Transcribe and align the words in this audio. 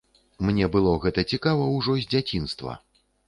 Мне 0.45 0.65
было 0.75 0.93
гэта 1.03 1.25
цікава 1.37 1.67
ўжо 1.75 1.97
з 2.05 2.09
дзяцінства. 2.13 2.77